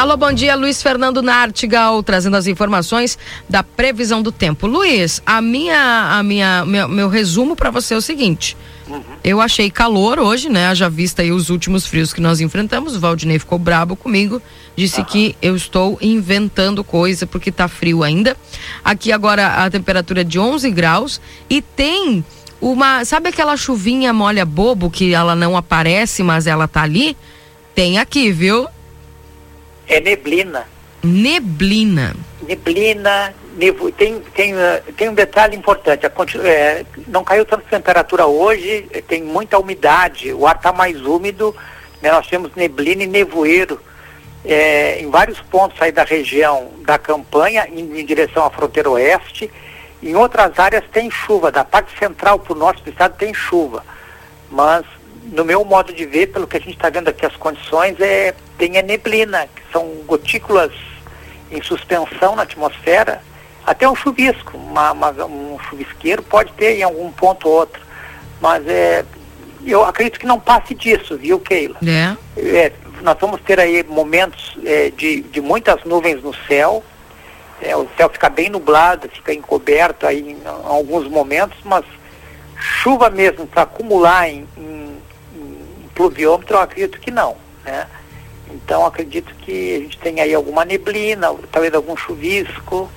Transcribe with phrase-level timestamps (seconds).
[0.00, 4.66] Alô, bom dia, Luiz Fernando Nartigal, trazendo as informações da previsão do tempo.
[4.66, 8.56] Luiz, a minha, a minha, meu, meu resumo para você é o seguinte.
[8.88, 9.02] Uhum.
[9.22, 10.68] Eu achei calor hoje, né?
[10.68, 12.96] Haja vista aí os últimos frios que nós enfrentamos.
[12.96, 14.40] O Valdinei ficou brabo comigo,
[14.74, 15.04] disse uhum.
[15.04, 18.34] que eu estou inventando coisa porque tá frio ainda.
[18.82, 22.24] Aqui agora a temperatura é de 11 graus e tem
[22.58, 27.14] uma, sabe aquela chuvinha molha bobo que ela não aparece, mas ela tá ali?
[27.74, 28.66] Tem aqui, viu?
[29.90, 30.68] É neblina.
[31.02, 32.14] Neblina.
[32.42, 36.12] Neblina, nevo, tem, tem, uh, tem um detalhe importante, a,
[36.46, 41.54] é, não caiu tanta temperatura hoje, tem muita umidade, o ar está mais úmido,
[42.00, 43.80] né, nós temos neblina e nevoeiro
[44.44, 49.50] é, em vários pontos aí da região da campanha, indo em direção à fronteira oeste,
[50.02, 53.84] em outras áreas tem chuva, da parte central para o norte do estado tem chuva,
[54.50, 54.84] mas
[55.32, 58.34] no meu modo de ver, pelo que a gente está vendo aqui as condições, é,
[58.60, 60.70] tem a neblina, que são gotículas
[61.50, 63.22] em suspensão na atmosfera,
[63.66, 67.80] até um chuvisco, uma, uma, um chuvisqueiro pode ter em algum ponto ou outro,
[68.38, 69.02] mas é,
[69.64, 71.78] eu acredito que não passe disso, viu, Keila?
[71.86, 72.16] É.
[72.36, 76.84] é nós vamos ter aí momentos é, de, de muitas nuvens no céu,
[77.62, 81.84] é, o céu fica bem nublado, fica encoberto aí em, em alguns momentos, mas
[82.58, 84.98] chuva mesmo para acumular em, em,
[85.34, 87.86] em pluviômetro, eu acredito que não, né?
[88.52, 92.90] Então acredito que a gente tem aí alguma neblina, talvez algum chuvisco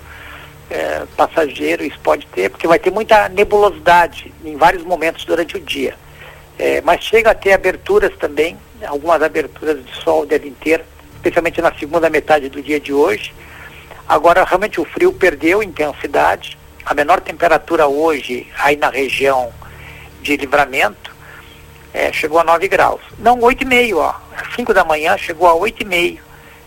[0.70, 5.59] é, passageiro, isso pode ter, porque vai ter muita nebulosidade em vários momentos durante o
[5.59, 5.96] dia.
[6.58, 10.84] É, mas chega a ter aberturas também, algumas aberturas de sol devem ter,
[11.16, 13.34] especialmente na segunda metade do dia de hoje.
[14.08, 19.52] Agora realmente o frio perdeu intensidade, a menor temperatura hoje aí na região
[20.22, 21.14] de livramento
[21.94, 23.02] é, chegou a 9 graus.
[23.19, 24.16] Não, 8,5, ó.
[24.35, 26.19] Às 5 da manhã chegou a 8,5,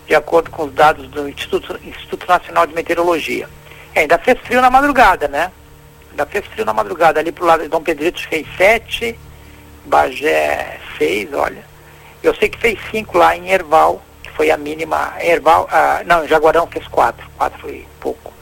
[0.07, 3.47] de acordo com os dados do Instituto, Instituto Nacional de Meteorologia.
[3.93, 5.51] É, ainda fez frio na madrugada, né?
[6.11, 7.19] Ainda fez frio na madrugada.
[7.19, 9.17] Ali pro lado de Dom Pedrito fez 7,
[9.85, 11.63] Bagé 6, olha.
[12.23, 15.13] Eu sei que fez 5 lá em Erval, que foi a mínima.
[15.19, 17.25] Erval, ah, não, Jaguarão fez 4.
[17.37, 18.33] 4 foi pouco.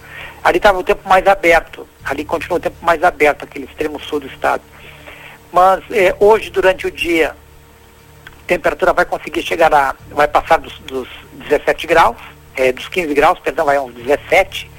[0.44, 1.88] Ali estava o tempo mais aberto.
[2.04, 4.62] Ali continua o tempo mais aberto, aquele extremo sul do estado.
[5.52, 7.36] Mas é, hoje, durante o dia,
[8.48, 9.96] temperatura vai conseguir chegar a.
[10.12, 11.08] vai passar dos, dos
[11.50, 12.18] 17 graus,
[12.56, 14.70] é, dos 15 graus, perdão, vai a uns 17.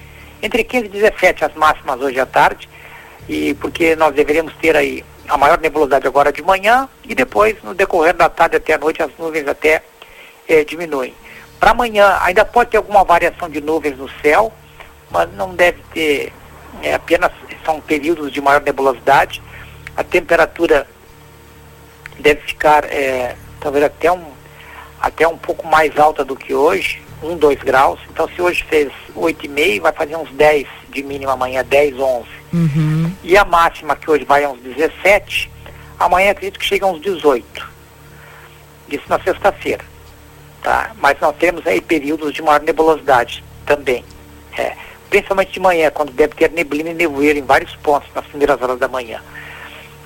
[0.43, 2.69] Entre 15 e 17 as máximas hoje à tarde,
[3.29, 7.75] e porque nós deveríamos ter aí a maior nebulosidade agora de manhã e depois, no
[7.75, 9.83] decorrer da tarde até a noite, as nuvens até
[10.49, 11.15] é, diminuem.
[11.59, 14.53] Para amanhã ainda pode ter alguma variação de nuvens no céu,
[15.11, 16.33] mas não deve ter,
[16.83, 17.33] é, apenas
[17.65, 19.43] são períodos de maior nebulosidade
[19.97, 20.87] a temperatura
[22.19, 23.35] deve ficar é,
[23.67, 24.25] talvez até um,
[25.01, 27.99] até um pouco mais alta do que hoje, 1, 2 graus.
[28.09, 32.29] Então se hoje fez 8,5, vai fazer uns 10 de mínima amanhã, 10, 11.
[32.53, 33.13] Uhum.
[33.25, 35.51] E a máxima que hoje vai a uns 17,
[35.99, 37.69] amanhã acredito que chega a uns 18.
[38.89, 39.85] Isso na sexta-feira.
[40.63, 40.93] Tá?
[41.01, 44.05] Mas nós temos aí períodos de maior nebulosidade também.
[44.57, 44.77] É,
[45.11, 48.79] principalmente de manhã, quando deve ter neblina e nevoeiro em vários pontos nas primeiras horas
[48.79, 49.21] da manhã.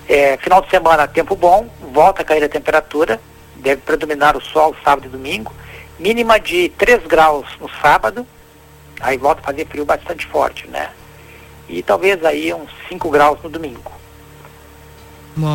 [0.08, 3.20] É, final de semana, tempo bom, volta a cair a temperatura,
[3.60, 5.52] deve predominar o sol sábado e domingo,
[5.98, 8.26] mínima de 3 graus no sábado,
[9.00, 10.90] aí volta a fazer frio bastante forte, né?
[11.68, 13.92] E talvez aí uns 5 graus no domingo.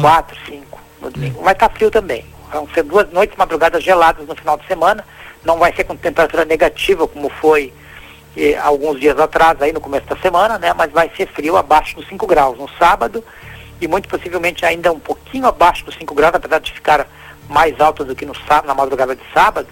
[0.02, 1.44] 4, 5 no domingo.
[1.44, 2.26] Vai estar tá frio também.
[2.52, 5.06] Vão ser duas noites, madrugadas geladas no final de semana.
[5.44, 7.74] Não vai ser com temperatura negativa como foi
[8.38, 10.74] eh, alguns dias atrás, aí no começo da semana, né?
[10.74, 13.24] Mas vai ser frio abaixo dos 5 graus no sábado
[13.80, 17.08] e muito possivelmente ainda um pouquinho abaixo dos 5 graus, apesar de ficar
[17.50, 18.34] mais alto do que no
[18.66, 19.68] na madrugada de sábado,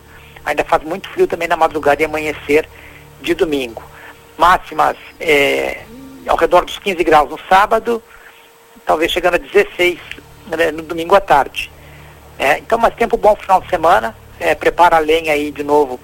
[0.46, 2.68] ainda faz muito frio também na madrugada e amanhecer
[3.22, 3.82] de domingo.
[4.38, 5.84] Máximas é,
[6.28, 8.02] ao redor dos 15 graus no sábado,
[8.86, 10.00] talvez chegando a 16
[10.48, 11.72] né, no domingo à tarde.
[12.38, 15.98] É, então, mais tempo bom final de semana, é, prepara a lenha aí de novo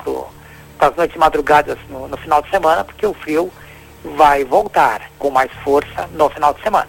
[0.77, 3.51] para as noites e madrugadas no, no final de semana, porque o frio
[4.15, 6.87] vai voltar com mais força no final de semana.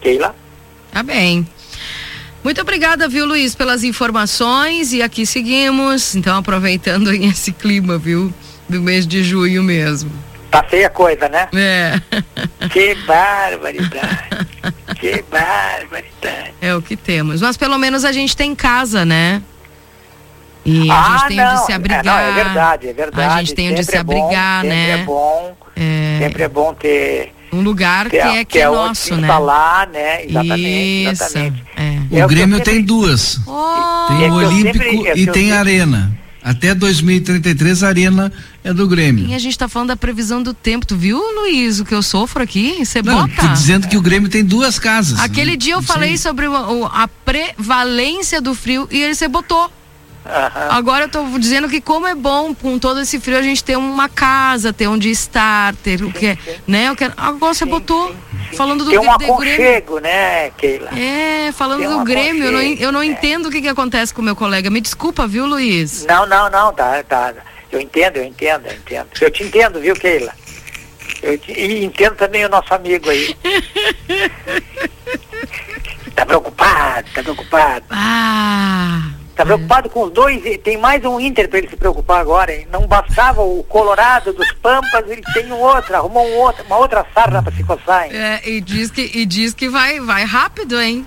[0.00, 0.34] Keila?
[0.92, 1.46] Tá bem.
[2.42, 6.14] Muito obrigada, viu, Luiz, pelas informações e aqui seguimos.
[6.14, 8.32] Então, aproveitando esse clima, viu,
[8.68, 10.10] do mês de junho mesmo.
[10.50, 11.48] Tá feia a coisa, né?
[11.54, 12.00] É.
[12.70, 14.48] Que barbaridade.
[14.98, 16.54] que barbaridade.
[16.60, 17.40] É o que temos.
[17.40, 19.42] Mas pelo menos a gente tem casa, né?
[20.64, 22.04] E a gente tem onde se abrigar.
[22.04, 23.34] É, não, é verdade, é verdade.
[23.34, 24.86] A gente tem onde se é abrigar, bom, né?
[24.86, 25.56] Sempre é bom.
[25.76, 26.18] É...
[26.18, 29.22] Sempre é bom ter um lugar que é que, é, é nosso, né?
[29.22, 30.24] Instalar, né?
[30.24, 31.64] Exatamente, Isso, exatamente.
[31.76, 31.89] É.
[32.10, 32.72] O Grêmio sempre...
[32.72, 33.40] tem duas.
[33.46, 34.06] Oh.
[34.08, 36.20] Tem o Olímpico sempre, e tem a Arena.
[36.42, 38.32] Até 2033 a arena
[38.64, 39.26] é do Grêmio.
[39.26, 40.86] E a gente está falando da previsão do tempo.
[40.86, 42.84] Tu viu, Luiz, o que eu sofro aqui?
[42.84, 43.28] Você bota.
[43.36, 45.20] Tô dizendo que o Grêmio tem duas casas.
[45.20, 49.70] Aquele dia eu falei sobre o, a prevalência do frio e ele você botou.
[50.24, 50.70] Uhum.
[50.70, 53.76] Agora eu tô dizendo que como é bom com todo esse frio a gente ter
[53.76, 56.88] uma casa, ter onde estar, ter o que, né?
[56.88, 60.90] Eu quero, agora você sim, botou sim, falando do, Tem um aconchego, né, Keila?
[60.98, 63.06] É, falando do Grêmio, eu não, eu não é.
[63.06, 64.70] entendo o que que acontece com o meu colega.
[64.70, 66.04] Me desculpa, viu, Luiz?
[66.06, 67.34] Não, não, não, tá, tá.
[67.70, 69.08] Eu entendo, eu entendo, eu entendo.
[69.20, 70.32] Eu te entendo, viu, Keila?
[71.22, 73.36] Eu te, e entendo também o nosso amigo aí.
[76.14, 77.84] tá preocupado, tá preocupado.
[77.90, 78.59] Ah.
[79.40, 82.66] Está preocupado com os dois, tem mais um Inter para ele se preocupar agora, hein?
[82.70, 87.06] Não bastava o Colorado dos Pampas, ele tem um outro, arrumou um outro, uma outra
[87.14, 88.12] sarna para se coçar, hein?
[88.12, 91.06] É, e diz que, e diz que vai, vai rápido, hein?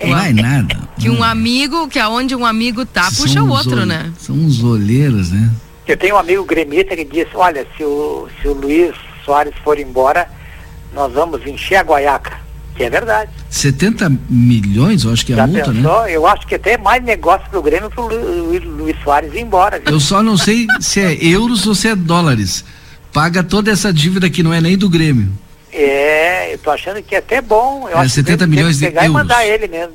[0.00, 0.78] Vai nada.
[1.00, 4.12] Que um amigo, que aonde um amigo tá, São puxa o outro, né?
[4.20, 5.50] São uns olheiros, né?
[5.84, 8.94] Eu tenho um amigo gremista que disse, olha, se o, se o Luiz
[9.24, 10.30] Soares for embora,
[10.92, 12.43] nós vamos encher a guaiaca.
[12.76, 13.30] Que é verdade.
[13.48, 15.82] 70 milhões, eu acho que é Já a multa, né?
[15.82, 16.02] pensou?
[16.02, 16.12] né?
[16.12, 19.78] Eu acho que até mais negócio pro Grêmio pro Lu, Lu, Luiz Soares ir embora.
[19.78, 19.92] Viu?
[19.92, 22.64] Eu só não sei se é euros ou se é dólares.
[23.12, 25.32] Paga toda essa dívida que não é nem do Grêmio.
[25.72, 27.88] É, eu tô achando que é até bom.
[27.88, 29.04] Eu é, acho 70 milhões de euros.
[29.04, 29.94] e mandar ele mesmo.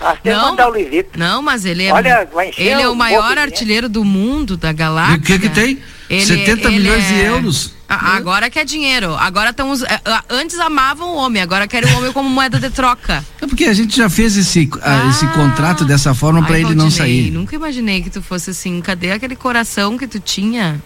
[0.00, 1.18] Acho que não, mandar o Luizito.
[1.18, 5.16] Não, mas ele é, Olha, ele é o maior artilheiro do mundo, da galáxia.
[5.16, 5.78] E o que que tem?
[6.08, 7.08] Ele, 70 ele milhões é...
[7.08, 7.73] de euros.
[7.94, 9.14] Agora quer dinheiro.
[9.14, 9.72] Agora estão.
[9.84, 10.00] É,
[10.30, 13.24] antes amavam o homem, agora querem o homem como moeda de troca.
[13.44, 16.90] É porque a gente já fez esse, ah, esse contrato dessa forma para ele não
[16.90, 17.30] sair.
[17.30, 18.80] Nunca imaginei que tu fosse assim.
[18.80, 20.80] Cadê aquele coração que tu tinha?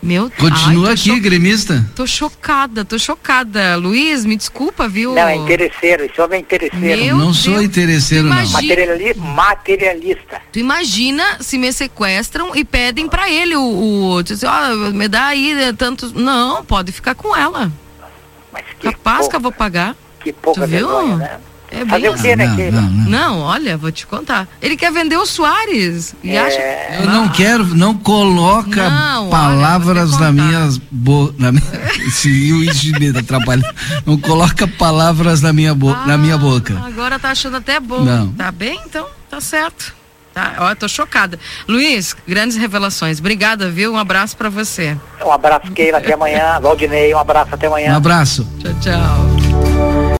[0.00, 1.20] Meu Continua Ai, aqui, cho...
[1.20, 1.84] gremista.
[1.94, 3.76] Tô chocada, tô chocada.
[3.76, 5.12] Luiz, me desculpa, viu?
[5.12, 7.02] Não, é interesseiro, esse homem é interesseiro.
[7.02, 7.38] Meu não Deus.
[7.38, 8.48] sou interesseiro, não.
[8.48, 10.42] Materialista, materialista.
[10.52, 13.62] Tu imagina se me sequestram e pedem pra ele o.
[13.62, 16.12] o assim, ó, me dá aí né, tantos.
[16.12, 17.72] Não, pode ficar com ela.
[18.52, 19.96] Mas que Capaz pouca, que eu vou pagar.
[20.20, 21.16] Que pouca tu vergonha, viu?
[21.16, 21.38] né?
[21.70, 23.10] É Fazer o quê, né, não, não, não.
[23.10, 24.48] não, olha, vou te contar.
[24.60, 26.14] Ele quer vender o Soares.
[26.22, 26.40] E é...
[26.40, 27.02] acha...
[27.02, 31.34] Eu não quero, não coloca não, palavras olha, na minha boca.
[32.10, 33.62] Se o Ismael atrapalha.
[34.06, 35.90] Não coloca palavras na minha, bo...
[35.90, 36.80] ah, na minha boca.
[36.86, 38.00] Agora tá achando até bom.
[38.00, 38.28] Não.
[38.28, 38.80] Tá bem?
[38.86, 39.94] Então, tá certo.
[40.32, 41.38] Tá, ó, tô chocada.
[41.66, 43.18] Luiz, grandes revelações.
[43.18, 43.92] Obrigada, viu?
[43.92, 44.96] Um abraço para você.
[45.24, 46.60] Um abraço, Keila, até amanhã.
[46.60, 47.92] Valdinei, um abraço, até amanhã.
[47.92, 48.48] Um abraço.
[48.60, 49.27] Tchau, tchau.